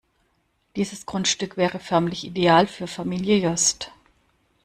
Dieses 0.77 1.05
Grundstück 1.05 1.57
wäre 1.57 1.77
förmlich 1.77 2.23
ideal 2.23 2.65
für 2.65 2.87
Familie 2.87 3.37
Jost. 3.37 3.91